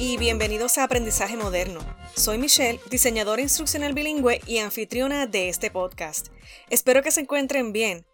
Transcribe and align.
y 0.00 0.16
bienvenidos 0.16 0.78
a 0.78 0.84
Aprendizaje 0.84 1.36
Moderno. 1.36 1.80
Soy 2.14 2.38
Michelle, 2.38 2.80
diseñadora 2.88 3.42
instruccional 3.42 3.94
bilingüe 3.94 4.40
y 4.46 4.58
anfitriona 4.58 5.26
de 5.26 5.48
este 5.48 5.72
podcast. 5.72 6.28
Espero 6.70 7.02
que 7.02 7.10
se 7.10 7.22
encuentren 7.22 7.72
bien. 7.72 8.06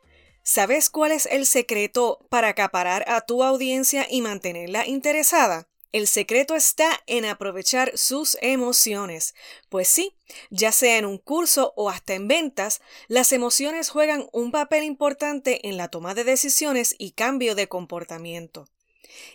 ¿Sabes 0.42 0.88
cuál 0.88 1.12
es 1.12 1.26
el 1.26 1.44
secreto 1.44 2.26
para 2.30 2.48
acaparar 2.48 3.04
a 3.06 3.20
tu 3.20 3.44
audiencia 3.44 4.06
y 4.08 4.22
mantenerla 4.22 4.86
interesada? 4.86 5.68
El 5.92 6.06
secreto 6.06 6.54
está 6.54 6.88
en 7.06 7.26
aprovechar 7.26 7.92
sus 7.98 8.38
emociones. 8.40 9.34
Pues 9.68 9.86
sí, 9.86 10.16
ya 10.48 10.72
sea 10.72 10.96
en 10.96 11.04
un 11.04 11.18
curso 11.18 11.74
o 11.76 11.90
hasta 11.90 12.14
en 12.14 12.28
ventas, 12.28 12.80
las 13.08 13.30
emociones 13.30 13.90
juegan 13.90 14.26
un 14.32 14.52
papel 14.52 14.84
importante 14.84 15.68
en 15.68 15.76
la 15.76 15.88
toma 15.88 16.14
de 16.14 16.24
decisiones 16.24 16.96
y 16.98 17.10
cambio 17.10 17.54
de 17.54 17.68
comportamiento. 17.68 18.68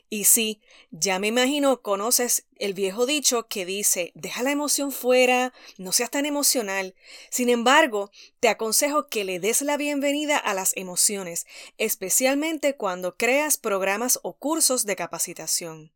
Y 0.09 0.25
sí, 0.25 0.61
ya 0.91 1.19
me 1.19 1.27
imagino 1.27 1.81
conoces 1.81 2.45
el 2.55 2.73
viejo 2.73 3.05
dicho 3.05 3.47
que 3.47 3.65
dice, 3.65 4.11
deja 4.15 4.43
la 4.43 4.51
emoción 4.51 4.91
fuera, 4.91 5.53
no 5.77 5.91
seas 5.91 6.11
tan 6.11 6.25
emocional. 6.25 6.95
Sin 7.29 7.49
embargo, 7.49 8.11
te 8.39 8.49
aconsejo 8.49 9.07
que 9.07 9.23
le 9.23 9.39
des 9.39 9.61
la 9.61 9.77
bienvenida 9.77 10.37
a 10.37 10.53
las 10.53 10.75
emociones, 10.75 11.45
especialmente 11.77 12.75
cuando 12.75 13.15
creas 13.15 13.57
programas 13.57 14.19
o 14.23 14.33
cursos 14.33 14.85
de 14.85 14.95
capacitación. 14.95 15.91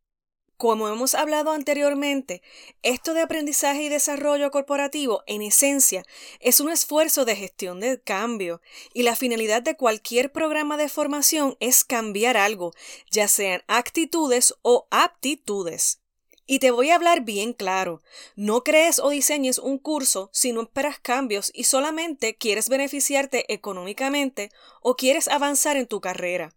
Como 0.64 0.88
hemos 0.88 1.14
hablado 1.14 1.52
anteriormente, 1.52 2.42
esto 2.84 3.14
de 3.14 3.20
aprendizaje 3.20 3.84
y 3.84 3.90
desarrollo 3.90 4.50
corporativo, 4.50 5.22
en 5.28 5.42
esencia, 5.42 6.06
es 6.40 6.62
un 6.62 6.72
esfuerzo 6.72 7.26
de 7.26 7.36
gestión 7.36 7.82
del 7.82 8.02
cambio, 8.02 8.62
y 8.94 9.04
la 9.04 9.18
finalidad 9.18 9.62
de 9.62 9.76
cualquier 9.76 10.32
programa 10.32 10.78
de 10.78 10.88
formación 10.88 11.58
es 11.60 11.84
cambiar 11.84 12.38
algo, 12.38 12.72
ya 13.12 13.28
sean 13.28 13.62
actitudes 13.68 14.54
o 14.62 14.88
aptitudes. 14.90 16.00
Y 16.46 16.60
te 16.60 16.72
voy 16.72 16.92
a 16.92 16.96
hablar 16.96 17.26
bien 17.26 17.52
claro, 17.52 18.02
no 18.38 18.64
crees 18.64 19.00
o 19.00 19.10
diseñes 19.10 19.58
un 19.58 19.78
curso 19.78 20.30
si 20.32 20.54
no 20.54 20.62
esperas 20.62 20.98
cambios 20.98 21.52
y 21.54 21.66
solamente 21.66 22.38
quieres 22.38 22.70
beneficiarte 22.70 23.54
económicamente 23.54 24.50
o 24.82 24.96
quieres 24.96 25.28
avanzar 25.28 25.76
en 25.76 25.88
tu 25.88 26.00
carrera. 26.00 26.54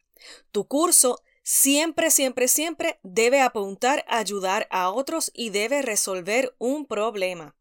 Tu 0.53 0.65
curso 0.69 1.19
siempre, 1.47 2.11
siempre, 2.11 2.48
siempre 2.48 2.98
debe 3.05 3.41
apuntar 3.41 4.05
a 4.08 4.19
ayudar 4.19 4.66
a 4.69 4.91
otros 4.91 5.30
y 5.33 5.50
debe 5.50 5.80
resolver 5.80 6.56
un 6.58 6.86
problema. 6.86 7.55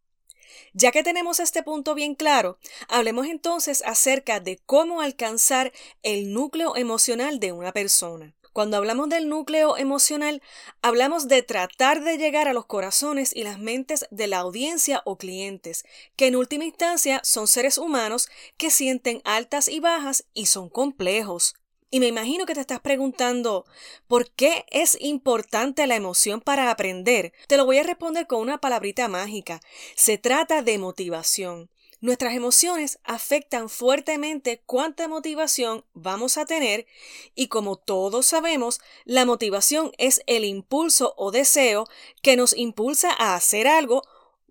Ya 0.73 0.91
que 0.91 1.03
tenemos 1.03 1.39
este 1.39 1.61
punto 1.61 1.93
bien 1.93 2.15
claro, 2.15 2.57
hablemos 2.89 3.27
entonces 3.27 3.83
acerca 3.85 4.39
de 4.39 4.57
cómo 4.65 5.01
alcanzar 5.01 5.71
el 6.01 6.33
núcleo 6.33 6.75
emocional 6.75 7.39
de 7.39 7.51
una 7.51 7.73
persona. 7.73 8.33
Cuando 8.53 8.77
hablamos 8.77 9.07
del 9.09 9.29
núcleo 9.29 9.77
emocional, 9.77 10.41
hablamos 10.81 11.27
de 11.27 11.43
tratar 11.43 12.03
de 12.03 12.17
llegar 12.17 12.47
a 12.47 12.53
los 12.53 12.65
corazones 12.65 13.35
y 13.35 13.43
las 13.43 13.59
mentes 13.59 14.07
de 14.09 14.25
la 14.25 14.39
audiencia 14.39 15.03
o 15.05 15.17
clientes, 15.19 15.85
que 16.15 16.25
en 16.25 16.37
última 16.37 16.65
instancia 16.65 17.21
son 17.23 17.47
seres 17.47 17.77
humanos 17.77 18.29
que 18.57 18.71
sienten 18.71 19.21
altas 19.25 19.67
y 19.67 19.79
bajas 19.79 20.25
y 20.33 20.47
son 20.47 20.69
complejos. 20.69 21.53
Y 21.91 21.99
me 21.99 22.07
imagino 22.07 22.45
que 22.45 22.55
te 22.55 22.61
estás 22.61 22.79
preguntando, 22.79 23.65
¿por 24.07 24.31
qué 24.31 24.65
es 24.69 24.97
importante 24.99 25.87
la 25.87 25.95
emoción 25.95 26.41
para 26.41 26.71
aprender? 26.71 27.31
Te 27.47 27.57
lo 27.57 27.65
voy 27.65 27.77
a 27.77 27.83
responder 27.83 28.27
con 28.27 28.41
una 28.41 28.59
palabrita 28.59 29.07
mágica. 29.07 29.61
Se 29.95 30.17
trata 30.17 30.61
de 30.61 30.77
motivación. 30.77 31.69
Nuestras 32.01 32.35
emociones 32.35 32.99
afectan 33.03 33.69
fuertemente 33.69 34.61
cuánta 34.65 35.07
motivación 35.07 35.85
vamos 35.93 36.37
a 36.37 36.45
tener 36.45 36.85
y 37.33 37.47
como 37.47 37.77
todos 37.77 38.25
sabemos, 38.25 38.79
la 39.05 39.25
motivación 39.25 39.91
es 39.97 40.21
el 40.27 40.43
impulso 40.43 41.13
o 41.17 41.31
deseo 41.31 41.87
que 42.21 42.35
nos 42.35 42.55
impulsa 42.55 43.11
a 43.17 43.35
hacer 43.35 43.67
algo 43.67 44.03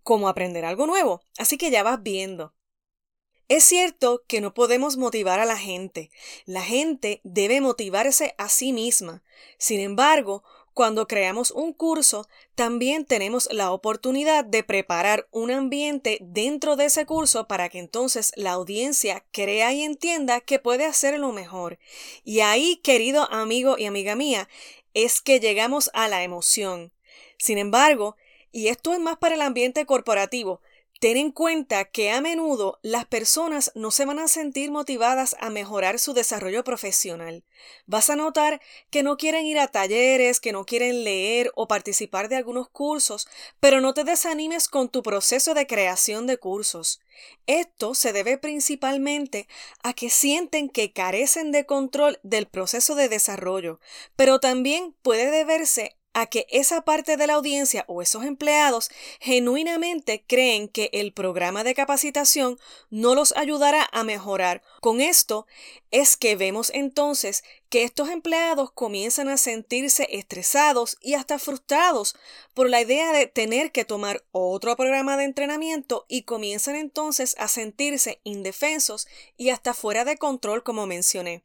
como 0.03 0.29
aprender 0.29 0.65
algo 0.65 0.87
nuevo. 0.87 1.23
Así 1.39 1.59
que 1.59 1.71
ya 1.71 1.83
vas 1.83 2.03
viendo. 2.03 2.55
Es 3.55 3.63
cierto 3.63 4.25
que 4.27 4.41
no 4.41 4.53
podemos 4.53 4.97
motivar 4.97 5.39
a 5.39 5.45
la 5.45 5.57
gente. 5.57 6.11
La 6.45 6.61
gente 6.61 7.21
debe 7.23 7.61
motivarse 7.61 8.35
a 8.37 8.49
sí 8.49 8.73
misma. 8.73 9.23
Sin 9.59 9.79
embargo, 9.79 10.43
cuando 10.73 11.07
creamos 11.07 11.53
un 11.53 11.73
curso, 11.73 12.27
también 12.57 13.05
tenemos 13.05 13.49
la 13.53 13.71
oportunidad 13.71 14.45
de 14.45 14.65
preparar 14.65 15.29
un 15.31 15.53
ambiente 15.53 16.19
dentro 16.21 16.75
de 16.75 16.87
ese 16.87 17.07
curso 17.07 17.47
para 17.47 17.69
que 17.69 17.79
entonces 17.79 18.33
la 18.35 18.51
audiencia 18.51 19.25
crea 19.31 19.73
y 19.73 19.85
entienda 19.85 20.41
que 20.41 20.59
puede 20.59 20.85
hacerlo 20.85 21.31
mejor. 21.31 21.79
Y 22.25 22.41
ahí, 22.41 22.81
querido 22.83 23.33
amigo 23.33 23.79
y 23.79 23.85
amiga 23.85 24.17
mía, 24.17 24.49
es 24.95 25.23
que 25.23 25.39
llegamos 25.39 25.93
a 25.95 26.09
la 26.09 26.25
emoción. 26.25 26.93
Sin 27.39 27.59
embargo, 27.59 28.17
y 28.51 28.67
esto 28.67 28.93
es 28.93 28.99
más 28.99 29.17
para 29.17 29.37
el 29.37 29.43
ambiente 29.43 29.87
corporativo, 29.87 30.61
Ten 31.05 31.19
en 31.19 31.33
cuenta 31.33 31.85
que 31.85 32.11
a 32.13 32.23
menudo 32.23 32.79
las 32.81 33.05
personas 33.05 33.73
no 33.75 33.91
se 33.91 34.07
van 34.07 34.19
a 34.19 34.27
sentir 34.27 34.71
motivadas 34.71 35.37
a 35.39 35.51
mejorar 35.51 35.99
su 35.99 36.15
desarrollo 36.15 36.65
profesional. 36.65 37.45
Vas 37.85 38.09
a 38.09 38.17
notar 38.17 38.63
que 38.89 39.03
no 39.03 39.19
quieren 39.19 39.45
ir 39.45 39.59
a 39.59 39.69
talleres, 39.69 40.41
que 40.41 40.53
no 40.53 40.65
quieren 40.65 41.05
leer 41.05 41.53
o 41.57 41.69
participar 41.69 42.31
de 42.31 42.37
algunos 42.37 42.71
cursos, 42.71 43.29
pero 43.61 43.83
no 43.83 43.93
te 43.93 44.05
desanimes 44.05 44.67
con 44.67 44.89
tu 44.89 45.03
proceso 45.03 45.53
de 45.53 45.67
creación 45.67 46.27
de 46.27 46.39
cursos. 46.39 47.03
Esto 47.47 47.95
se 47.95 48.15
debe 48.15 48.39
principalmente 48.39 49.47
a 49.83 49.93
que 49.93 50.09
sienten 50.09 50.71
que 50.71 50.95
carecen 50.95 51.53
de 51.53 51.67
control 51.67 52.19
del 52.23 52.47
proceso 52.47 52.95
de 52.95 53.11
desarrollo, 53.11 53.79
pero 54.17 54.41
también 54.41 54.95
puede 55.03 55.31
deberse 55.31 55.99
a 56.15 56.27
que 56.27 56.47
esa 56.49 56.83
parte 56.83 57.17
de 57.17 57.27
la 57.27 57.35
audiencia 57.35 57.85
o 57.89 58.01
esos 58.01 58.25
empleados 58.25 58.91
genuinamente 59.21 60.25
creen 60.27 60.69
que 60.69 60.89
el 60.93 61.13
programa 61.13 61.65
de 61.65 61.75
capacitación 61.75 62.59
no 62.89 63.15
los 63.15 63.37
ayudará 63.37 63.89
a 63.93 64.05
mejorar. 64.05 64.63
Con 64.81 65.01
esto 65.01 65.47
es 65.91 66.17
que 66.17 66.37
vemos 66.37 66.71
entonces 66.73 67.45
que 67.69 67.83
estos 67.83 68.09
empleados 68.09 68.71
comienzan 68.71 69.29
a 69.29 69.37
sentirse 69.37 70.09
estresados 70.11 70.97
y 71.01 71.15
hasta 71.15 71.39
frustrados 71.39 72.15
por 72.55 72.71
la 72.71 72.81
idea 72.81 73.13
de 73.13 73.27
tener 73.27 73.73
que 73.73 73.85
tomar 73.85 74.25
otro 74.31 74.77
programa 74.77 75.17
de 75.17 75.25
entrenamiento 75.25 76.07
y 76.09 76.23
comienzan 76.23 76.77
entonces 76.77 77.35
a 77.39 77.49
sentirse 77.49 78.21
indefensos 78.23 79.09
y 79.37 79.51
hasta 79.51 79.75
fuera 79.75 80.05
de 80.05 80.17
control 80.17 80.63
como 80.63 80.87
mencioné. 80.87 81.43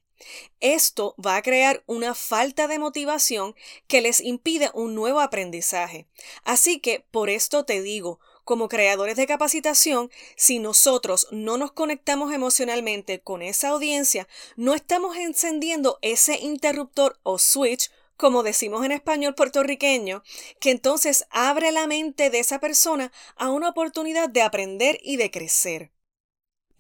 Esto 0.60 1.16
va 1.24 1.36
a 1.36 1.42
crear 1.42 1.84
una 1.86 2.14
falta 2.14 2.68
de 2.68 2.80
motivación 2.80 3.56
que 3.88 4.02
les 4.02 4.22
impide 4.22 4.72
un 4.74 4.96
nuevo 4.96 5.20
aprendizaje. 5.20 6.08
Así 6.44 6.80
que, 6.80 7.06
por 7.12 7.30
esto 7.30 7.66
te 7.66 7.82
digo, 7.82 8.20
como 8.44 8.68
creadores 8.68 9.16
de 9.16 9.28
capacitación, 9.28 10.10
si 10.36 10.60
nosotros 10.60 11.28
no 11.32 11.58
nos 11.58 11.72
conectamos 11.72 12.34
emocionalmente 12.34 13.20
con 13.20 13.42
esa 13.42 13.70
audiencia, 13.70 14.28
no 14.56 14.74
estamos 14.74 15.18
encendiendo 15.18 16.00
ese 16.02 16.40
interruptor 16.40 17.20
o 17.24 17.38
switch 17.38 17.92
como 18.20 18.44
decimos 18.44 18.84
en 18.84 18.92
español 18.92 19.34
puertorriqueño, 19.34 20.24
que 20.60 20.72
entonces 20.72 21.26
abre 21.30 21.72
la 21.72 21.88
mente 21.88 22.30
de 22.30 22.40
esa 22.40 22.60
persona 22.60 23.14
a 23.38 23.50
una 23.50 23.70
oportunidad 23.70 24.28
de 24.28 24.42
aprender 24.42 25.00
y 25.02 25.16
de 25.16 25.32
crecer. 25.32 25.92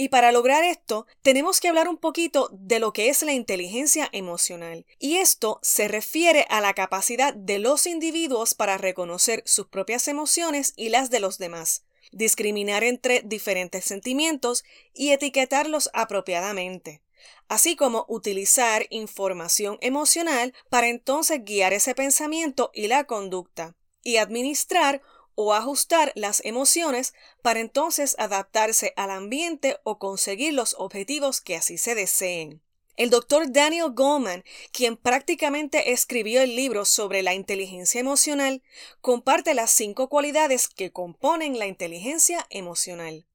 Y 0.01 0.07
para 0.07 0.31
lograr 0.31 0.63
esto, 0.63 1.07
tenemos 1.21 1.59
que 1.59 1.67
hablar 1.67 1.89
un 1.89 1.97
poquito 1.97 2.49
de 2.53 2.79
lo 2.79 2.93
que 2.93 3.09
es 3.09 3.21
la 3.21 3.33
inteligencia 3.33 4.07
emocional. 4.13 4.85
Y 4.97 5.17
esto 5.17 5.59
se 5.61 5.89
refiere 5.89 6.45
a 6.47 6.61
la 6.61 6.73
capacidad 6.73 7.33
de 7.33 7.59
los 7.59 7.85
individuos 7.85 8.53
para 8.53 8.77
reconocer 8.77 9.43
sus 9.45 9.67
propias 9.67 10.07
emociones 10.07 10.71
y 10.77 10.87
las 10.87 11.09
de 11.09 11.19
los 11.19 11.37
demás, 11.37 11.83
discriminar 12.13 12.85
entre 12.85 13.23
diferentes 13.25 13.83
sentimientos 13.83 14.63
y 14.93 15.09
etiquetarlos 15.09 15.89
apropiadamente 15.93 17.01
así 17.49 17.75
como 17.75 18.05
utilizar 18.07 18.85
información 18.91 19.77
emocional 19.81 20.53
para 20.69 20.87
entonces 20.87 21.43
guiar 21.43 21.73
ese 21.73 21.93
pensamiento 21.93 22.71
y 22.73 22.87
la 22.87 23.03
conducta, 23.03 23.75
y 24.03 24.17
administrar 24.17 25.01
o 25.41 25.53
ajustar 25.53 26.11
las 26.15 26.43
emociones 26.43 27.13
para 27.41 27.61
entonces 27.61 28.13
adaptarse 28.19 28.91
al 28.97 29.09
ambiente 29.09 29.77
o 29.85 29.97
conseguir 29.97 30.53
los 30.53 30.75
objetivos 30.77 31.39
que 31.39 31.55
así 31.55 31.77
se 31.77 31.95
deseen. 31.95 32.61
El 32.97 33.09
doctor 33.09 33.49
Daniel 33.49 33.91
Goleman, 33.93 34.43
quien 34.73 34.97
prácticamente 34.97 35.93
escribió 35.93 36.41
el 36.41 36.57
libro 36.57 36.83
sobre 36.83 37.23
la 37.23 37.35
inteligencia 37.35 38.01
emocional, 38.01 38.61
comparte 38.99 39.53
las 39.53 39.71
cinco 39.71 40.09
cualidades 40.09 40.67
que 40.67 40.91
componen 40.91 41.57
la 41.57 41.67
inteligencia 41.67 42.45
emocional. 42.49 43.25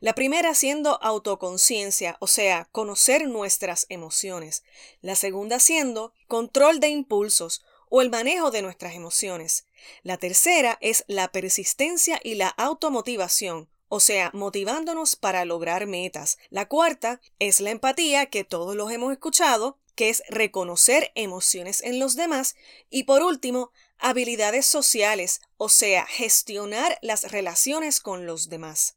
La 0.00 0.12
primera 0.12 0.52
siendo 0.52 1.02
autoconciencia, 1.02 2.18
o 2.20 2.26
sea, 2.26 2.68
conocer 2.72 3.26
nuestras 3.26 3.86
emociones. 3.88 4.64
La 5.00 5.14
segunda 5.14 5.58
siendo 5.60 6.12
control 6.28 6.78
de 6.78 6.88
impulsos, 6.88 7.64
o 7.96 8.02
el 8.02 8.10
manejo 8.10 8.50
de 8.50 8.60
nuestras 8.60 8.94
emociones. 8.94 9.66
La 10.02 10.16
tercera 10.16 10.78
es 10.80 11.04
la 11.06 11.32
persistencia 11.32 12.20
y 12.22 12.34
la 12.34 12.48
automotivación, 12.48 13.68
o 13.88 14.00
sea, 14.00 14.30
motivándonos 14.32 15.16
para 15.16 15.44
lograr 15.44 15.86
metas. 15.86 16.38
La 16.50 16.66
cuarta 16.66 17.20
es 17.38 17.60
la 17.60 17.70
empatía, 17.70 18.26
que 18.26 18.44
todos 18.44 18.76
los 18.76 18.90
hemos 18.90 19.12
escuchado, 19.12 19.78
que 19.94 20.08
es 20.10 20.22
reconocer 20.28 21.12
emociones 21.14 21.82
en 21.82 21.98
los 21.98 22.16
demás. 22.16 22.56
Y 22.90 23.04
por 23.04 23.22
último, 23.22 23.70
habilidades 23.98 24.66
sociales, 24.66 25.40
o 25.56 25.68
sea, 25.68 26.06
gestionar 26.06 26.98
las 27.02 27.30
relaciones 27.30 28.00
con 28.00 28.26
los 28.26 28.48
demás. 28.48 28.96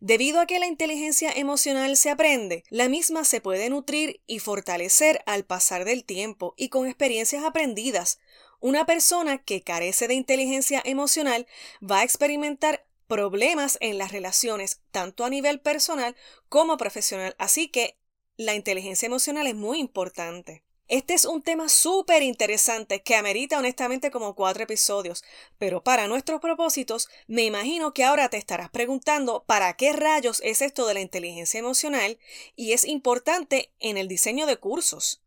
Debido 0.00 0.40
a 0.40 0.46
que 0.46 0.58
la 0.58 0.66
inteligencia 0.66 1.32
emocional 1.32 1.96
se 1.96 2.10
aprende, 2.10 2.62
la 2.68 2.88
misma 2.88 3.24
se 3.24 3.40
puede 3.40 3.68
nutrir 3.70 4.20
y 4.26 4.38
fortalecer 4.38 5.22
al 5.26 5.44
pasar 5.44 5.84
del 5.84 6.04
tiempo 6.04 6.54
y 6.56 6.68
con 6.68 6.86
experiencias 6.86 7.44
aprendidas. 7.44 8.18
Una 8.60 8.86
persona 8.86 9.38
que 9.38 9.62
carece 9.62 10.08
de 10.08 10.14
inteligencia 10.14 10.82
emocional 10.84 11.46
va 11.80 12.00
a 12.00 12.04
experimentar 12.04 12.84
problemas 13.06 13.78
en 13.80 13.98
las 13.98 14.12
relaciones, 14.12 14.80
tanto 14.90 15.24
a 15.24 15.30
nivel 15.30 15.60
personal 15.60 16.16
como 16.48 16.76
profesional. 16.76 17.36
Así 17.38 17.68
que 17.68 17.98
la 18.36 18.54
inteligencia 18.54 19.06
emocional 19.06 19.46
es 19.46 19.54
muy 19.54 19.78
importante. 19.78 20.64
Este 20.88 21.12
es 21.12 21.26
un 21.26 21.42
tema 21.42 21.68
súper 21.68 22.22
interesante 22.22 23.02
que 23.02 23.14
amerita 23.14 23.58
honestamente 23.58 24.10
como 24.10 24.34
cuatro 24.34 24.64
episodios, 24.64 25.22
pero 25.58 25.84
para 25.84 26.08
nuestros 26.08 26.40
propósitos 26.40 27.08
me 27.26 27.44
imagino 27.44 27.92
que 27.92 28.04
ahora 28.04 28.30
te 28.30 28.38
estarás 28.38 28.70
preguntando 28.70 29.44
para 29.44 29.74
qué 29.74 29.92
rayos 29.92 30.40
es 30.42 30.62
esto 30.62 30.86
de 30.86 30.94
la 30.94 31.00
inteligencia 31.00 31.60
emocional 31.60 32.18
y 32.56 32.72
es 32.72 32.86
importante 32.86 33.70
en 33.80 33.98
el 33.98 34.08
diseño 34.08 34.46
de 34.46 34.56
cursos. 34.56 35.22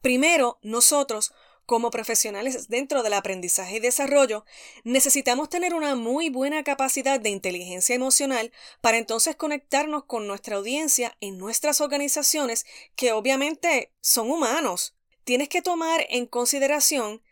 Primero, 0.00 0.58
nosotros, 0.62 1.34
como 1.66 1.90
profesionales 1.90 2.68
dentro 2.68 3.02
del 3.02 3.14
aprendizaje 3.14 3.76
y 3.76 3.80
desarrollo, 3.80 4.44
necesitamos 4.84 5.48
tener 5.48 5.74
una 5.74 5.94
muy 5.94 6.30
buena 6.30 6.64
capacidad 6.64 7.20
de 7.20 7.30
inteligencia 7.30 7.94
emocional 7.94 8.52
para 8.80 8.98
entonces 8.98 9.36
conectarnos 9.36 10.04
con 10.04 10.26
nuestra 10.26 10.56
audiencia 10.56 11.16
en 11.20 11.38
nuestras 11.38 11.80
organizaciones 11.80 12.66
que 12.96 13.12
obviamente 13.12 13.92
son 14.00 14.30
humanos 14.30 14.94
tienes 15.24 15.48
que 15.48 15.62
tomar 15.62 16.06
en 16.08 16.26
consideración 16.26 17.22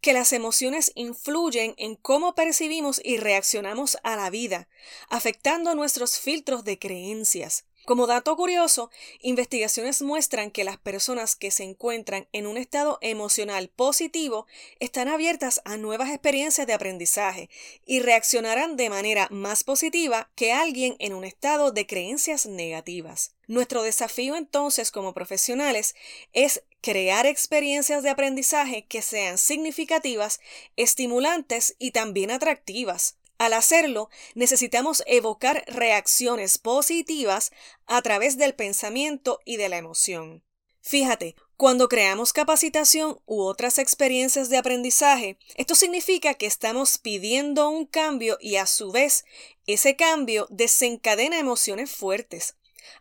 que 0.00 0.12
las 0.12 0.32
emociones 0.32 0.92
influyen 0.94 1.74
en 1.76 1.94
cómo 1.94 2.34
percibimos 2.34 3.00
y 3.04 3.18
reaccionamos 3.18 3.98
a 4.02 4.16
la 4.16 4.30
vida, 4.30 4.68
afectando 5.08 5.74
nuestros 5.74 6.18
filtros 6.18 6.64
de 6.64 6.78
creencias. 6.78 7.66
Como 7.86 8.06
dato 8.06 8.36
curioso, 8.36 8.90
investigaciones 9.20 10.02
muestran 10.02 10.50
que 10.50 10.64
las 10.64 10.76
personas 10.76 11.34
que 11.34 11.50
se 11.50 11.64
encuentran 11.64 12.28
en 12.32 12.46
un 12.46 12.56
estado 12.56 12.98
emocional 13.00 13.68
positivo 13.68 14.46
están 14.80 15.08
abiertas 15.08 15.62
a 15.64 15.76
nuevas 15.76 16.10
experiencias 16.10 16.66
de 16.66 16.74
aprendizaje 16.74 17.48
y 17.86 18.00
reaccionarán 18.00 18.76
de 18.76 18.90
manera 18.90 19.28
más 19.30 19.64
positiva 19.64 20.30
que 20.34 20.52
alguien 20.52 20.96
en 20.98 21.14
un 21.14 21.24
estado 21.24 21.72
de 21.72 21.86
creencias 21.86 22.46
negativas. 22.46 23.34
Nuestro 23.46 23.82
desafío 23.82 24.36
entonces 24.36 24.90
como 24.90 25.14
profesionales 25.14 25.96
es 26.32 26.62
crear 26.82 27.26
experiencias 27.26 28.02
de 28.02 28.10
aprendizaje 28.10 28.86
que 28.86 29.02
sean 29.02 29.38
significativas, 29.38 30.40
estimulantes 30.76 31.74
y 31.78 31.90
también 31.90 32.30
atractivas. 32.30 33.16
Al 33.40 33.54
hacerlo, 33.54 34.10
necesitamos 34.34 35.02
evocar 35.06 35.64
reacciones 35.66 36.58
positivas 36.58 37.52
a 37.86 38.02
través 38.02 38.36
del 38.36 38.54
pensamiento 38.54 39.40
y 39.46 39.56
de 39.56 39.70
la 39.70 39.78
emoción. 39.78 40.44
Fíjate, 40.82 41.36
cuando 41.56 41.88
creamos 41.88 42.34
capacitación 42.34 43.18
u 43.24 43.40
otras 43.40 43.78
experiencias 43.78 44.50
de 44.50 44.58
aprendizaje, 44.58 45.38
esto 45.54 45.74
significa 45.74 46.34
que 46.34 46.44
estamos 46.44 46.98
pidiendo 46.98 47.70
un 47.70 47.86
cambio 47.86 48.36
y 48.42 48.56
a 48.56 48.66
su 48.66 48.92
vez 48.92 49.24
ese 49.66 49.96
cambio 49.96 50.46
desencadena 50.50 51.38
emociones 51.38 51.90
fuertes. 51.90 52.56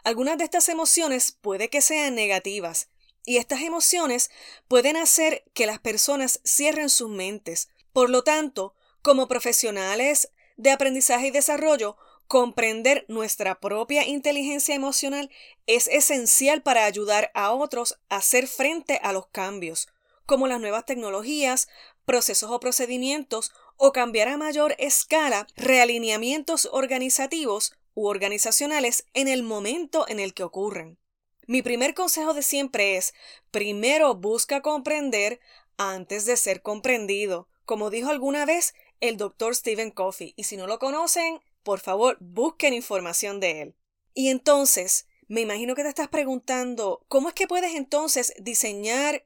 Algunas 0.06 0.38
de 0.38 0.46
estas 0.46 0.70
emociones 0.70 1.34
puede 1.34 1.70
que 1.70 1.82
sean 1.82 2.16
negativas, 2.16 2.88
y 3.26 3.40
estas 3.40 3.60
emociones 3.60 4.32
pueden 4.70 4.96
hacer 4.96 5.44
que 5.54 5.66
las 5.66 5.80
personas 5.80 6.40
cierren 6.46 6.90
sus 6.90 7.10
mentes. 7.10 7.68
Por 7.92 8.10
lo 8.10 8.24
tanto, 8.24 8.74
como 9.02 9.28
profesionales 9.28 10.32
de 10.58 10.72
aprendizaje 10.72 11.28
y 11.28 11.32
desarrollo, 11.32 11.98
comprender 12.28 13.06
nuestra 13.08 13.60
propia 13.60 14.08
inteligencia 14.08 14.76
emocional 14.76 15.32
es 15.66 15.88
esencial 15.88 16.62
para 16.62 16.86
ayudar 16.86 17.32
a 17.34 17.52
otros 17.52 18.00
a 18.10 18.18
hacer 18.18 18.48
frente 18.48 19.00
a 19.02 19.14
los 19.14 19.28
cambios, 19.28 19.88
como 20.26 20.48
las 20.48 20.60
nuevas 20.60 20.86
tecnologías, 20.86 21.68
procesos 22.06 22.52
o 22.52 22.60
procedimientos, 22.60 23.52
o 23.78 23.94
cambiar 23.94 24.28
a 24.28 24.38
mayor 24.38 24.76
escala 24.78 25.48
realineamientos 25.56 26.68
organizativos 26.72 27.74
u 27.94 28.08
organizacionales 28.08 29.06
en 29.14 29.28
el 29.28 29.42
momento 29.42 30.06
en 30.08 30.20
el 30.20 30.34
que 30.34 30.44
ocurren. 30.44 31.00
Mi 31.48 31.64
primer 31.64 31.96
consejo 31.96 32.34
de 32.34 32.44
siempre 32.44 32.98
es, 32.98 33.14
primero 33.50 34.14
busca 34.14 34.62
comprender 34.62 35.40
antes 35.78 36.26
de 36.26 36.38
ser 36.38 36.62
comprendido. 36.62 37.48
Como 37.66 37.90
dijo 37.90 38.10
alguna 38.10 38.46
vez 38.46 38.76
el 39.00 39.18
doctor 39.18 39.56
Stephen 39.56 39.92
Coffey, 39.92 40.34
y 40.36 40.44
si 40.44 40.58
no 40.58 40.68
lo 40.68 40.80
conocen, 40.80 41.42
por 41.64 41.80
favor, 41.80 42.18
busquen 42.20 42.74
información 42.74 43.40
de 43.40 43.62
él. 43.62 43.76
Y 44.14 44.30
entonces, 44.30 45.08
me 45.28 45.42
imagino 45.42 45.76
que 45.76 45.84
te 45.84 45.90
estás 45.90 46.08
preguntando, 46.08 47.06
¿cómo 47.08 47.30
es 47.30 47.36
que 47.36 47.48
puedes 47.48 47.76
entonces 47.76 48.34
diseñar 48.40 49.26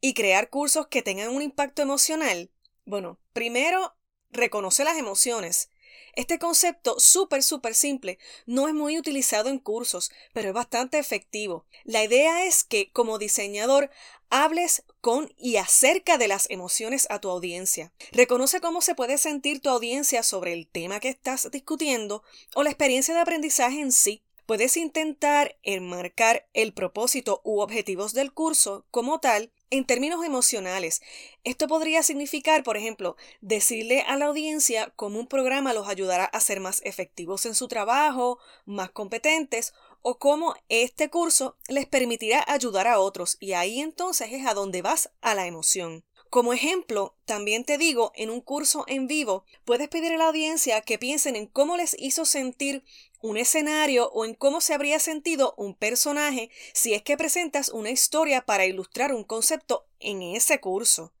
y 0.00 0.14
crear 0.14 0.50
cursos 0.50 0.86
que 0.86 1.02
tengan 1.02 1.30
un 1.30 1.42
impacto 1.42 1.82
emocional? 1.82 2.50
Bueno, 2.84 3.18
primero, 3.32 3.96
reconoce 4.30 4.84
las 4.84 4.96
emociones. 4.96 5.70
Este 6.14 6.38
concepto 6.38 7.00
súper, 7.00 7.42
súper 7.42 7.74
simple 7.74 8.18
no 8.46 8.68
es 8.68 8.74
muy 8.74 8.98
utilizado 8.98 9.48
en 9.48 9.58
cursos, 9.58 10.12
pero 10.32 10.48
es 10.48 10.54
bastante 10.54 10.98
efectivo. 10.98 11.66
La 11.82 12.04
idea 12.04 12.44
es 12.44 12.62
que 12.62 12.92
como 12.92 13.18
diseñador 13.18 13.90
hables 14.30 14.84
con 15.04 15.30
y 15.36 15.56
acerca 15.56 16.16
de 16.16 16.28
las 16.28 16.48
emociones 16.48 17.06
a 17.10 17.20
tu 17.20 17.28
audiencia. 17.28 17.92
Reconoce 18.10 18.62
cómo 18.62 18.80
se 18.80 18.94
puede 18.94 19.18
sentir 19.18 19.60
tu 19.60 19.68
audiencia 19.68 20.22
sobre 20.22 20.54
el 20.54 20.66
tema 20.66 20.98
que 20.98 21.10
estás 21.10 21.50
discutiendo 21.50 22.22
o 22.54 22.62
la 22.62 22.70
experiencia 22.70 23.12
de 23.12 23.20
aprendizaje 23.20 23.80
en 23.80 23.92
sí. 23.92 24.22
Puedes 24.46 24.78
intentar 24.78 25.58
enmarcar 25.62 26.48
el 26.54 26.72
propósito 26.72 27.42
u 27.44 27.60
objetivos 27.60 28.14
del 28.14 28.32
curso 28.32 28.86
como 28.90 29.20
tal 29.20 29.52
en 29.68 29.84
términos 29.84 30.24
emocionales. 30.24 31.02
Esto 31.44 31.68
podría 31.68 32.02
significar, 32.02 32.62
por 32.62 32.78
ejemplo, 32.78 33.16
decirle 33.42 34.02
a 34.02 34.16
la 34.16 34.26
audiencia 34.26 34.90
cómo 34.96 35.20
un 35.20 35.26
programa 35.26 35.74
los 35.74 35.86
ayudará 35.86 36.24
a 36.24 36.40
ser 36.40 36.60
más 36.60 36.80
efectivos 36.82 37.44
en 37.44 37.54
su 37.54 37.68
trabajo, 37.68 38.38
más 38.64 38.90
competentes, 38.90 39.74
o 40.06 40.18
cómo 40.18 40.54
este 40.68 41.08
curso 41.08 41.56
les 41.66 41.86
permitirá 41.86 42.44
ayudar 42.46 42.86
a 42.86 43.00
otros. 43.00 43.38
Y 43.40 43.54
ahí 43.54 43.80
entonces 43.80 44.28
es 44.32 44.46
a 44.46 44.52
donde 44.52 44.82
vas 44.82 45.10
a 45.22 45.34
la 45.34 45.46
emoción. 45.46 46.04
Como 46.28 46.52
ejemplo, 46.52 47.16
también 47.24 47.64
te 47.64 47.78
digo, 47.78 48.12
en 48.14 48.28
un 48.28 48.42
curso 48.42 48.84
en 48.86 49.06
vivo, 49.06 49.46
puedes 49.64 49.88
pedir 49.88 50.12
a 50.12 50.18
la 50.18 50.26
audiencia 50.26 50.82
que 50.82 50.98
piensen 50.98 51.36
en 51.36 51.46
cómo 51.46 51.78
les 51.78 51.96
hizo 51.98 52.26
sentir 52.26 52.84
un 53.22 53.38
escenario 53.38 54.10
o 54.10 54.26
en 54.26 54.34
cómo 54.34 54.60
se 54.60 54.74
habría 54.74 54.98
sentido 54.98 55.54
un 55.56 55.74
personaje 55.74 56.50
si 56.74 56.92
es 56.92 57.02
que 57.02 57.16
presentas 57.16 57.70
una 57.70 57.90
historia 57.90 58.44
para 58.44 58.66
ilustrar 58.66 59.14
un 59.14 59.24
concepto 59.24 59.86
en 60.00 60.20
ese 60.20 60.60
curso. 60.60 61.14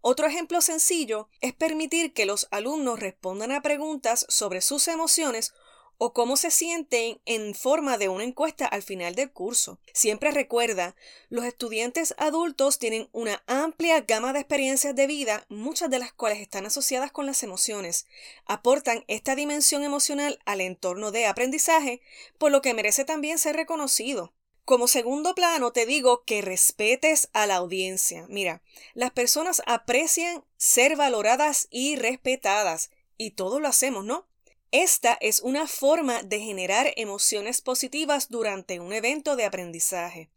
Otro 0.00 0.28
ejemplo 0.28 0.60
sencillo 0.60 1.28
es 1.40 1.54
permitir 1.54 2.12
que 2.12 2.24
los 2.24 2.46
alumnos 2.52 3.00
respondan 3.00 3.50
a 3.50 3.62
preguntas 3.62 4.26
sobre 4.28 4.60
sus 4.60 4.86
emociones 4.86 5.54
o 5.98 6.12
cómo 6.12 6.36
se 6.36 6.52
sienten 6.52 7.20
en 7.26 7.54
forma 7.54 7.98
de 7.98 8.08
una 8.08 8.22
encuesta 8.22 8.66
al 8.66 8.82
final 8.82 9.16
del 9.16 9.32
curso. 9.32 9.80
Siempre 9.92 10.30
recuerda, 10.30 10.94
los 11.28 11.44
estudiantes 11.44 12.14
adultos 12.18 12.78
tienen 12.78 13.08
una 13.12 13.42
amplia 13.48 14.00
gama 14.02 14.32
de 14.32 14.38
experiencias 14.38 14.94
de 14.94 15.08
vida, 15.08 15.44
muchas 15.48 15.90
de 15.90 15.98
las 15.98 16.12
cuales 16.12 16.40
están 16.40 16.66
asociadas 16.66 17.10
con 17.10 17.26
las 17.26 17.42
emociones. 17.42 18.06
Aportan 18.46 19.04
esta 19.08 19.34
dimensión 19.34 19.82
emocional 19.82 20.38
al 20.46 20.60
entorno 20.60 21.10
de 21.10 21.26
aprendizaje, 21.26 22.00
por 22.38 22.52
lo 22.52 22.62
que 22.62 22.74
merece 22.74 23.04
también 23.04 23.38
ser 23.38 23.56
reconocido. 23.56 24.32
Como 24.64 24.86
segundo 24.86 25.34
plano 25.34 25.72
te 25.72 25.86
digo 25.86 26.24
que 26.24 26.42
respetes 26.42 27.30
a 27.32 27.46
la 27.46 27.56
audiencia. 27.56 28.26
Mira, 28.28 28.62
las 28.94 29.10
personas 29.10 29.62
aprecian 29.66 30.44
ser 30.58 30.94
valoradas 30.94 31.66
y 31.70 31.96
respetadas, 31.96 32.90
y 33.16 33.32
todos 33.32 33.60
lo 33.60 33.66
hacemos, 33.66 34.04
¿no? 34.04 34.27
Esta 34.70 35.16
es 35.22 35.40
una 35.40 35.66
forma 35.66 36.22
de 36.22 36.40
generar 36.40 36.92
emociones 36.96 37.62
positivas 37.62 38.28
durante 38.28 38.80
un 38.80 38.92
evento 38.92 39.34
de 39.34 39.46
aprendizaje. 39.46 40.28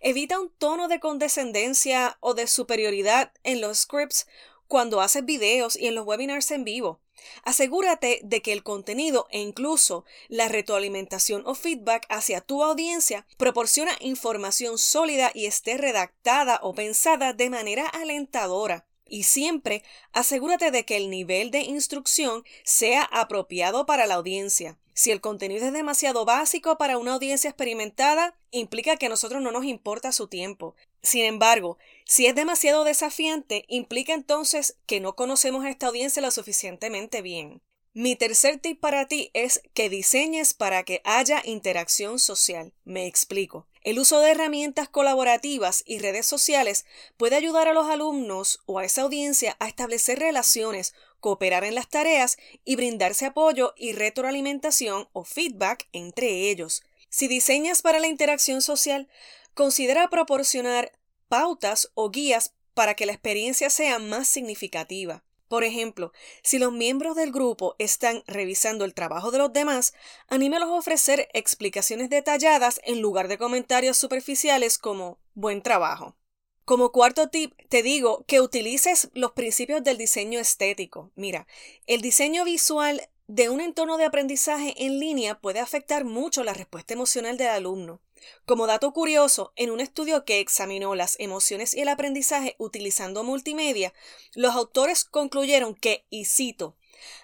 Evita 0.00 0.38
un 0.38 0.48
tono 0.48 0.86
de 0.86 1.00
condescendencia 1.00 2.16
o 2.20 2.34
de 2.34 2.46
superioridad 2.46 3.32
en 3.42 3.60
los 3.60 3.78
scripts 3.78 4.28
cuando 4.68 5.00
haces 5.00 5.24
videos 5.24 5.76
y 5.76 5.88
en 5.88 5.96
los 5.96 6.06
webinars 6.06 6.52
en 6.52 6.62
vivo. 6.62 7.00
Asegúrate 7.42 8.20
de 8.22 8.40
que 8.42 8.52
el 8.52 8.62
contenido 8.62 9.26
e 9.30 9.40
incluso 9.40 10.04
la 10.28 10.46
retroalimentación 10.46 11.42
o 11.44 11.56
feedback 11.56 12.06
hacia 12.08 12.40
tu 12.40 12.62
audiencia 12.62 13.26
proporciona 13.38 13.96
información 13.98 14.78
sólida 14.78 15.32
y 15.34 15.46
esté 15.46 15.76
redactada 15.76 16.60
o 16.62 16.74
pensada 16.74 17.32
de 17.32 17.50
manera 17.50 17.88
alentadora. 17.88 18.86
Y 19.10 19.24
siempre 19.24 19.82
asegúrate 20.12 20.70
de 20.70 20.84
que 20.86 20.96
el 20.96 21.10
nivel 21.10 21.50
de 21.50 21.60
instrucción 21.60 22.44
sea 22.64 23.02
apropiado 23.02 23.84
para 23.84 24.06
la 24.06 24.14
audiencia. 24.14 24.78
Si 24.94 25.10
el 25.10 25.20
contenido 25.20 25.66
es 25.66 25.72
demasiado 25.72 26.24
básico 26.24 26.78
para 26.78 26.96
una 26.96 27.14
audiencia 27.14 27.50
experimentada, 27.50 28.34
implica 28.52 28.96
que 28.96 29.06
a 29.06 29.08
nosotros 29.08 29.42
no 29.42 29.50
nos 29.50 29.64
importa 29.64 30.12
su 30.12 30.28
tiempo. 30.28 30.76
Sin 31.02 31.24
embargo, 31.24 31.76
si 32.04 32.26
es 32.26 32.34
demasiado 32.34 32.84
desafiante, 32.84 33.64
implica 33.66 34.12
entonces 34.12 34.76
que 34.86 35.00
no 35.00 35.16
conocemos 35.16 35.64
a 35.64 35.70
esta 35.70 35.88
audiencia 35.88 36.22
lo 36.22 36.30
suficientemente 36.30 37.20
bien. 37.20 37.62
Mi 37.92 38.14
tercer 38.14 38.58
tip 38.58 38.78
para 38.78 39.08
ti 39.08 39.32
es 39.34 39.62
que 39.74 39.88
diseñes 39.88 40.54
para 40.54 40.84
que 40.84 41.02
haya 41.04 41.42
interacción 41.44 42.20
social. 42.20 42.72
Me 42.84 43.08
explico. 43.08 43.66
El 43.82 43.98
uso 43.98 44.20
de 44.20 44.30
herramientas 44.30 44.88
colaborativas 44.88 45.82
y 45.86 45.98
redes 45.98 46.24
sociales 46.24 46.86
puede 47.16 47.34
ayudar 47.34 47.66
a 47.66 47.72
los 47.72 47.88
alumnos 47.88 48.60
o 48.66 48.78
a 48.78 48.84
esa 48.84 49.02
audiencia 49.02 49.56
a 49.58 49.66
establecer 49.66 50.20
relaciones, 50.20 50.94
cooperar 51.18 51.64
en 51.64 51.74
las 51.74 51.88
tareas 51.88 52.36
y 52.64 52.76
brindarse 52.76 53.26
apoyo 53.26 53.74
y 53.76 53.92
retroalimentación 53.92 55.08
o 55.12 55.24
feedback 55.24 55.88
entre 55.92 56.48
ellos. 56.48 56.84
Si 57.08 57.26
diseñas 57.26 57.82
para 57.82 57.98
la 57.98 58.06
interacción 58.06 58.62
social, 58.62 59.08
considera 59.54 60.08
proporcionar 60.10 60.92
pautas 61.28 61.90
o 61.94 62.10
guías 62.10 62.54
para 62.74 62.94
que 62.94 63.06
la 63.06 63.12
experiencia 63.12 63.68
sea 63.68 63.98
más 63.98 64.28
significativa. 64.28 65.24
Por 65.50 65.64
ejemplo, 65.64 66.12
si 66.44 66.60
los 66.60 66.70
miembros 66.72 67.16
del 67.16 67.32
grupo 67.32 67.74
están 67.80 68.22
revisando 68.28 68.84
el 68.84 68.94
trabajo 68.94 69.32
de 69.32 69.38
los 69.38 69.52
demás, 69.52 69.94
anímelos 70.28 70.68
a 70.68 70.74
ofrecer 70.74 71.28
explicaciones 71.34 72.08
detalladas 72.08 72.80
en 72.84 73.00
lugar 73.02 73.26
de 73.26 73.36
comentarios 73.36 73.98
superficiales 73.98 74.78
como 74.78 75.18
buen 75.34 75.60
trabajo. 75.60 76.16
Como 76.64 76.92
cuarto 76.92 77.30
tip, 77.30 77.52
te 77.68 77.82
digo 77.82 78.24
que 78.28 78.40
utilices 78.40 79.10
los 79.12 79.32
principios 79.32 79.82
del 79.82 79.98
diseño 79.98 80.38
estético. 80.38 81.10
Mira, 81.16 81.48
el 81.88 82.00
diseño 82.00 82.44
visual 82.44 83.10
de 83.26 83.48
un 83.48 83.60
entorno 83.60 83.96
de 83.96 84.04
aprendizaje 84.04 84.74
en 84.76 85.00
línea 85.00 85.40
puede 85.40 85.58
afectar 85.58 86.04
mucho 86.04 86.44
la 86.44 86.54
respuesta 86.54 86.94
emocional 86.94 87.36
del 87.36 87.48
alumno. 87.48 88.00
Como 88.46 88.66
dato 88.66 88.92
curioso, 88.92 89.52
en 89.56 89.70
un 89.70 89.80
estudio 89.80 90.24
que 90.24 90.40
examinó 90.40 90.94
las 90.94 91.16
emociones 91.18 91.74
y 91.74 91.80
el 91.80 91.88
aprendizaje 91.88 92.56
utilizando 92.58 93.24
multimedia, 93.24 93.92
los 94.34 94.54
autores 94.54 95.04
concluyeron 95.04 95.74
que, 95.74 96.04
y 96.10 96.24
cito, 96.24 96.76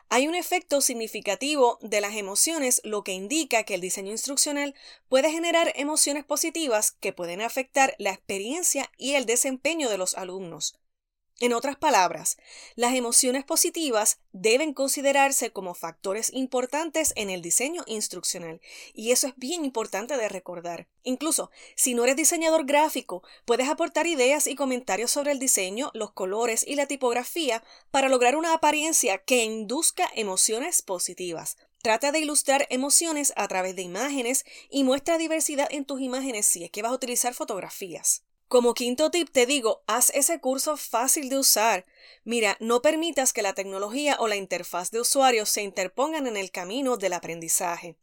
hay 0.09 0.29
un 0.29 0.35
efecto 0.35 0.81
significativo 0.81 1.79
de 1.83 2.01
las 2.01 2.15
emociones, 2.15 2.81
lo 2.85 3.03
que 3.03 3.13
indica 3.13 3.65
que 3.65 3.75
el 3.75 3.81
diseño 3.81 4.13
instruccional 4.13 4.75
puede 5.09 5.31
generar 5.31 5.73
emociones 5.77 6.25
positivas 6.25 6.93
que 6.93 7.13
pueden 7.13 7.41
afectar 7.41 7.95
la 7.99 8.11
experiencia 8.11 8.91
y 8.97 9.15
el 9.15 9.27
desempeño 9.27 9.91
de 9.91 9.99
los 9.99 10.15
alumnos. 10.15 10.79
En 11.39 11.53
otras 11.53 11.77
palabras, 11.77 12.39
las 12.77 12.95
emociones 12.95 13.45
positivas 13.45 14.21
deben 14.33 14.73
considerarse 14.73 15.53
como 15.53 15.75
factores 15.75 16.33
importantes 16.33 17.13
en 17.15 17.29
el 17.29 17.43
diseño 17.43 17.83
instruccional, 17.87 18.63
y 18.95 19.11
eso 19.11 19.27
es 19.27 19.35
bien 19.37 19.63
importante 19.63 20.17
de 20.17 20.31
recordar. 20.31 20.89
Incluso, 21.03 21.51
si 21.75 21.93
no 21.93 22.05
eres 22.05 22.17
diseñador 22.17 22.65
gráfico, 22.65 23.23
puedes 23.45 23.69
aportar 23.69 24.07
ideas 24.07 24.47
y 24.47 24.55
comentarios 24.55 25.11
sobre 25.11 25.33
el 25.33 25.39
diseño, 25.39 25.91
los 25.93 26.11
colores 26.11 26.65
y 26.67 26.75
la 26.75 26.87
tipografía 26.87 27.63
para 27.91 28.09
lograr 28.09 28.35
una 28.35 28.55
apariencia 28.55 29.19
que 29.19 29.45
induzca 29.45 30.11
emociones 30.15 30.81
positivas. 30.81 31.59
Trata 31.83 32.13
de 32.13 32.21
ilustrar 32.21 32.67
emociones 32.71 33.35
a 33.37 33.47
través 33.47 33.77
de 33.77 33.83
imágenes 33.83 34.47
y 34.71 34.85
muestra 34.85 35.19
diversidad 35.19 35.69
en 35.71 35.85
tus 35.85 36.01
imágenes 36.01 36.47
si 36.47 36.65
es 36.65 36.71
que 36.71 36.81
vas 36.81 36.93
a 36.93 36.97
utilizar 36.97 37.35
fotografías. 37.35 38.26
Como 38.49 38.75
quinto 38.75 39.11
tip 39.11 39.29
te 39.31 39.45
digo, 39.45 39.83
haz 39.89 40.11
ese 40.11 40.39
curso 40.39 40.77
fácil 40.77 41.29
de 41.29 41.39
usar. 41.39 41.85
Mira, 42.23 42.57
no 42.61 42.81
permitas 42.81 43.33
que 43.33 43.43
la 43.43 43.55
tecnología 43.55 44.17
o 44.21 44.29
la 44.29 44.37
interfaz 44.37 44.93
de 44.93 45.01
usuario 45.01 45.47
se 45.47 45.63
interpongan 45.63 46.29
en 46.29 46.37
el 46.37 46.53
camino 46.53 46.97
del 46.97 47.15
aprendizaje. 47.15 47.97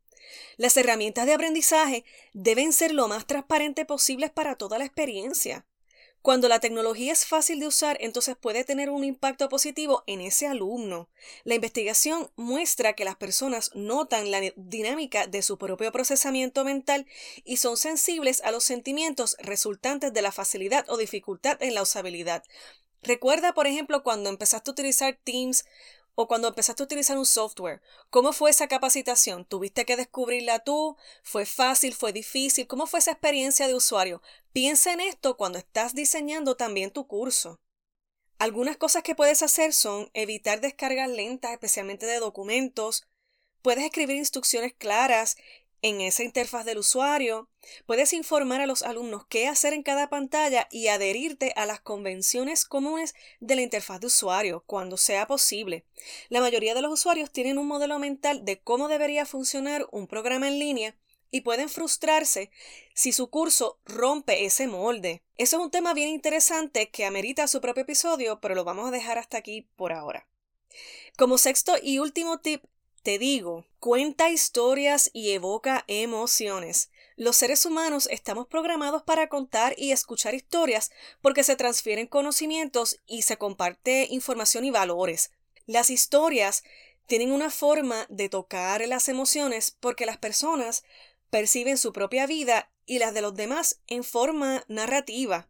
Las 0.58 0.76
herramientas 0.76 1.28
de 1.28 1.34
aprendizaje 1.34 2.04
deben 2.34 2.74
ser 2.74 2.94
lo 2.94 3.08
más 3.08 3.26
transparentes 3.26 3.86
posibles 3.86 4.32
para 4.32 4.56
toda 4.56 4.78
la 4.78 4.86
experiencia. 4.86 5.66
Cuando 6.24 6.48
la 6.48 6.62
tecnología 6.62 7.12
es 7.12 7.26
fácil 7.26 7.60
de 7.60 7.68
usar, 7.68 7.98
entonces 8.00 8.38
puede 8.38 8.64
tener 8.64 8.90
un 8.90 9.04
impacto 9.04 9.50
positivo 9.50 10.06
en 10.08 10.22
ese 10.22 10.48
alumno. 10.48 11.10
La 11.44 11.56
investigación 11.56 12.32
muestra 12.38 12.94
que 12.94 13.04
las 13.04 13.18
personas 13.18 13.72
notan 13.76 14.32
la 14.32 14.40
dinámica 14.56 15.28
de 15.28 15.42
su 15.42 15.58
propio 15.58 15.92
procesamiento 15.92 16.64
mental 16.64 17.08
y 17.44 17.58
son 17.58 17.76
sensibles 17.76 18.42
a 18.46 18.52
los 18.52 18.64
sentimientos 18.64 19.36
resultantes 19.40 20.14
de 20.14 20.22
la 20.22 20.32
facilidad 20.32 20.90
o 20.90 20.96
dificultad 20.96 21.62
en 21.62 21.76
la 21.76 21.82
usabilidad. 21.82 22.42
Recuerda, 23.02 23.54
por 23.54 23.68
ejemplo, 23.68 24.02
cuando 24.02 24.30
empezaste 24.30 24.70
a 24.70 24.72
utilizar 24.72 25.20
Teams 25.26 25.66
o 26.16 26.28
cuando 26.28 26.48
empezaste 26.48 26.84
a 26.84 26.86
utilizar 26.86 27.18
un 27.18 27.26
software. 27.26 27.82
¿Cómo 28.10 28.34
fue 28.34 28.52
esa 28.52 28.68
capacitación? 28.68 29.46
¿Tuviste 29.46 29.86
que 29.86 29.96
descubrirla 29.96 30.60
tú? 30.60 30.96
¿Fue 31.24 31.46
fácil? 31.46 31.94
¿Fue 31.94 32.14
difícil? 32.14 32.68
¿Cómo 32.68 32.86
fue 32.86 33.00
esa 33.00 33.12
experiencia 33.12 33.68
de 33.68 33.76
usuario? 33.76 34.22
Piensa 34.52 34.94
en 34.94 35.02
esto 35.02 35.38
cuando 35.38 35.58
estás 35.58 35.96
diseñando 35.96 36.56
también 36.56 36.92
tu 36.92 37.08
curso. 37.08 37.60
Algunas 38.38 38.78
cosas 38.78 39.04
que 39.04 39.16
puedes 39.16 39.42
hacer 39.42 39.74
son 39.74 40.10
evitar 40.14 40.62
descargas 40.62 41.10
lentas, 41.10 41.52
especialmente 41.52 42.06
de 42.06 42.20
documentos. 42.20 43.08
Puedes 43.62 43.86
escribir 43.86 44.18
instrucciones 44.18 44.74
claras 44.74 45.38
en 45.84 46.00
esa 46.00 46.24
interfaz 46.24 46.66
del 46.66 46.78
usuario, 46.80 47.50
puedes 47.86 48.14
informar 48.14 48.62
a 48.62 48.66
los 48.66 48.84
alumnos 48.84 49.26
qué 49.28 49.48
hacer 49.48 49.74
en 49.74 49.84
cada 49.84 50.10
pantalla 50.10 50.68
y 50.72 50.88
adherirte 50.88 51.52
a 51.58 51.66
las 51.66 51.82
convenciones 51.82 52.64
comunes 52.64 53.14
de 53.42 53.56
la 53.56 53.64
interfaz 53.64 54.00
de 54.00 54.08
usuario 54.08 54.64
cuando 54.66 54.96
sea 54.96 55.28
posible. 55.28 55.86
La 56.30 56.40
mayoría 56.40 56.74
de 56.74 56.82
los 56.82 56.94
usuarios 56.94 57.32
tienen 57.32 57.58
un 57.58 57.68
modelo 57.68 58.00
mental 58.00 58.46
de 58.46 58.62
cómo 58.62 58.88
debería 58.88 59.26
funcionar 59.26 59.86
un 59.92 60.08
programa 60.08 60.48
en 60.48 60.58
línea 60.58 60.96
y 61.32 61.42
pueden 61.42 61.68
frustrarse 61.68 62.50
si 62.94 63.12
su 63.12 63.30
curso 63.30 63.82
rompe 63.86 64.46
ese 64.46 64.68
molde. 64.68 65.22
Eso 65.36 65.58
es 65.58 65.64
un 65.64 65.72
tema 65.72 65.94
bien 65.94 66.08
interesante 66.08 66.92
que 66.92 67.06
amerita 67.06 67.48
su 67.48 67.60
propio 67.60 67.84
episodio, 67.84 68.40
pero 68.40 68.56
lo 68.56 68.64
vamos 68.64 68.88
a 68.88 68.92
dejar 68.92 69.18
hasta 69.18 69.38
aquí 69.38 69.68
por 69.76 69.92
ahora. 69.92 70.28
Como 71.18 71.38
sexto 71.38 71.74
y 71.82 72.00
último 72.00 72.40
tip, 72.40 72.64
te 73.04 73.20
digo, 73.20 73.66
cuenta 73.80 74.30
historias 74.30 75.10
y 75.14 75.32
evoca 75.32 75.84
emociones. 75.88 76.90
Los 77.18 77.36
seres 77.36 77.66
humanos 77.66 78.08
estamos 78.10 78.48
programados 78.48 79.04
para 79.04 79.28
contar 79.28 79.76
y 79.78 79.92
escuchar 79.92 80.34
historias 80.34 80.90
porque 81.22 81.44
se 81.44 81.58
transfieren 81.58 82.08
conocimientos 82.08 83.02
y 83.06 83.24
se 83.24 83.38
comparte 83.38 84.08
información 84.10 84.64
y 84.64 84.72
valores. 84.72 85.32
Las 85.66 85.90
historias 85.90 86.64
tienen 87.06 87.34
una 87.34 87.50
forma 87.50 88.06
de 88.10 88.30
tocar 88.30 88.88
las 88.88 89.10
emociones 89.10 89.76
porque 89.82 90.06
las 90.06 90.18
personas 90.18 90.86
perciben 91.30 91.78
su 91.78 91.92
propia 91.92 92.26
vida 92.26 92.72
y 92.86 93.00
las 93.00 93.14
de 93.14 93.22
los 93.22 93.36
demás 93.36 93.82
en 93.88 94.06
forma 94.06 94.64
narrativa. 94.70 95.50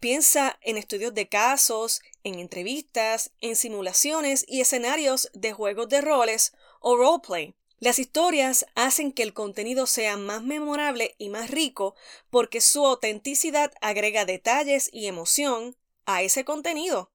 Piensa 0.00 0.58
en 0.60 0.76
estudios 0.76 1.14
de 1.14 1.30
casos, 1.30 2.02
en 2.24 2.38
entrevistas, 2.38 3.30
en 3.40 3.56
simulaciones 3.56 4.44
y 4.46 4.60
escenarios 4.60 5.30
de 5.32 5.54
juegos 5.54 5.88
de 5.88 6.02
roles 6.02 6.52
o 6.84 6.96
roleplay. 6.96 7.54
Las 7.80 7.98
historias 7.98 8.66
hacen 8.74 9.10
que 9.10 9.22
el 9.22 9.32
contenido 9.32 9.86
sea 9.86 10.18
más 10.18 10.42
memorable 10.42 11.14
y 11.16 11.30
más 11.30 11.50
rico 11.50 11.96
porque 12.30 12.60
su 12.60 12.84
autenticidad 12.84 13.72
agrega 13.80 14.26
detalles 14.26 14.90
y 14.92 15.06
emoción 15.06 15.76
a 16.04 16.22
ese 16.22 16.44
contenido. 16.44 17.10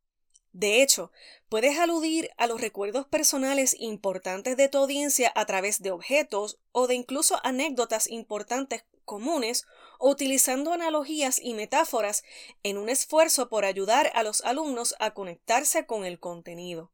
De 0.54 0.82
hecho, 0.82 1.12
puedes 1.50 1.78
aludir 1.78 2.32
a 2.38 2.48
los 2.48 2.60
recuerdos 2.60 3.06
personales 3.06 3.76
importantes 3.80 4.58
de 4.58 4.70
tu 4.70 4.80
audiencia 4.80 5.32
a 5.36 5.46
través 5.46 5.84
de 5.84 5.92
objetos 5.92 6.58
o 6.72 6.88
de 6.88 6.96
incluso 6.96 7.40
anécdotas 7.44 8.10
importantes 8.10 8.86
comunes 9.06 9.68
utilizando 10.00 10.74
analogías 10.74 11.40
y 11.40 11.54
metáforas 11.54 12.24
en 12.64 12.80
un 12.80 12.90
esfuerzo 12.90 13.50
por 13.50 13.66
ayudar 13.66 14.12
a 14.16 14.24
los 14.24 14.42
alumnos 14.42 14.96
a 15.00 15.14
conectarse 15.14 15.86
con 15.86 16.06
el 16.06 16.20
contenido. 16.20 16.92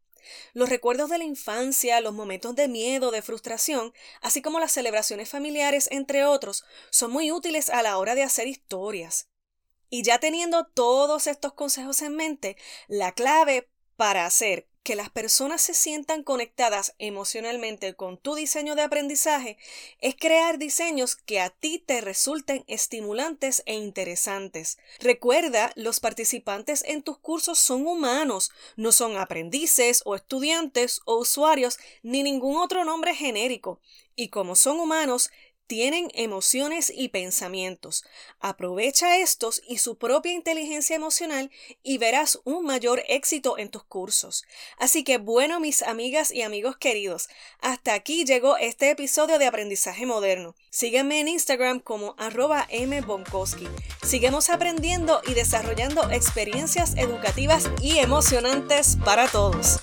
Los 0.53 0.69
recuerdos 0.69 1.09
de 1.09 1.17
la 1.17 1.23
infancia, 1.23 2.01
los 2.01 2.13
momentos 2.13 2.55
de 2.55 2.67
miedo, 2.67 3.11
de 3.11 3.21
frustración, 3.21 3.93
así 4.21 4.41
como 4.41 4.59
las 4.59 4.71
celebraciones 4.71 5.29
familiares, 5.29 5.87
entre 5.91 6.25
otros, 6.25 6.65
son 6.89 7.11
muy 7.11 7.31
útiles 7.31 7.69
a 7.69 7.83
la 7.83 7.97
hora 7.97 8.15
de 8.15 8.23
hacer 8.23 8.47
historias. 8.47 9.29
Y 9.89 10.03
ya 10.03 10.19
teniendo 10.19 10.65
todos 10.65 11.27
estos 11.27 11.53
consejos 11.53 12.01
en 12.01 12.15
mente, 12.15 12.57
la 12.87 13.11
clave 13.11 13.69
para 13.95 14.25
hacer 14.25 14.67
que 14.85 14.95
las 14.95 15.09
personas 15.09 15.63
se 15.63 15.73
sientan 15.73 16.21
conectadas 16.21 16.93
emocionalmente 16.99 17.95
con 17.95 18.17
tu 18.17 18.35
diseño 18.35 18.75
de 18.75 18.83
aprendizaje 18.83 19.57
es 19.99 20.15
crear 20.15 20.59
diseños 20.59 21.15
que 21.15 21.41
a 21.41 21.49
ti 21.49 21.83
te 21.83 22.01
resulten 22.01 22.63
estimulantes 22.67 23.63
e 23.65 23.73
interesantes. 23.73 24.77
Recuerda, 24.99 25.71
los 25.75 25.99
participantes 25.99 26.83
en 26.85 27.01
tus 27.01 27.17
cursos 27.17 27.57
son 27.57 27.87
humanos, 27.87 28.51
no 28.75 28.91
son 28.91 29.17
aprendices 29.17 30.03
o 30.05 30.13
estudiantes 30.13 31.01
o 31.05 31.17
usuarios 31.17 31.79
ni 32.03 32.21
ningún 32.21 32.57
otro 32.57 32.85
nombre 32.85 33.15
genérico. 33.15 33.79
Y 34.15 34.29
como 34.29 34.55
son 34.55 34.79
humanos, 34.79 35.31
tienen 35.67 36.09
emociones 36.13 36.91
y 36.95 37.09
pensamientos. 37.09 38.03
Aprovecha 38.39 39.17
estos 39.17 39.61
y 39.67 39.79
su 39.79 39.97
propia 39.97 40.33
inteligencia 40.33 40.95
emocional 40.95 41.51
y 41.83 41.97
verás 41.97 42.39
un 42.43 42.65
mayor 42.65 43.03
éxito 43.07 43.57
en 43.57 43.69
tus 43.69 43.83
cursos. 43.83 44.43
Así 44.77 45.03
que 45.03 45.17
bueno, 45.17 45.59
mis 45.59 45.81
amigas 45.81 46.31
y 46.31 46.41
amigos 46.41 46.77
queridos, 46.77 47.29
hasta 47.59 47.93
aquí 47.93 48.25
llegó 48.25 48.57
este 48.57 48.89
episodio 48.89 49.39
de 49.39 49.47
Aprendizaje 49.47 50.05
Moderno. 50.05 50.55
Sígueme 50.69 51.19
en 51.19 51.27
Instagram 51.27 51.79
como 51.79 52.15
arroba 52.17 52.67
mbonkowski. 52.71 53.67
Sigamos 54.03 54.49
aprendiendo 54.49 55.21
y 55.27 55.33
desarrollando 55.33 56.09
experiencias 56.11 56.95
educativas 56.97 57.69
y 57.81 57.97
emocionantes 57.97 58.97
para 59.03 59.27
todos. 59.27 59.79